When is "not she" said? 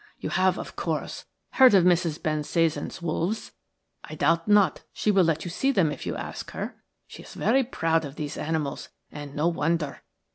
4.47-5.11